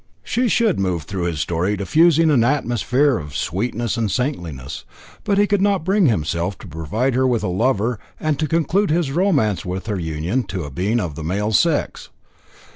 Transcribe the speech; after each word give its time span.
She 0.23 0.47
should 0.49 0.79
move 0.79 1.03
through 1.03 1.25
his 1.25 1.41
story 1.41 1.77
diffusing 1.77 2.31
an 2.31 2.43
atmosphere 2.43 3.19
of 3.19 3.35
sweetness 3.37 3.97
and 3.97 4.09
saintliness, 4.09 4.83
but 5.23 5.37
he 5.37 5.45
could 5.45 5.61
not 5.61 5.83
bring 5.85 6.07
himself 6.07 6.57
to 6.57 6.67
provide 6.67 7.13
her 7.13 7.27
with 7.27 7.43
a 7.43 7.47
lover, 7.47 7.99
and 8.19 8.39
to 8.39 8.47
conclude 8.47 8.89
his 8.89 9.11
romance 9.11 9.63
with 9.63 9.85
her 9.85 9.99
union 9.99 10.41
to 10.45 10.63
a 10.63 10.71
being 10.71 10.99
of 10.99 11.13
the 11.13 11.23
male 11.23 11.51
sex. 11.51 12.09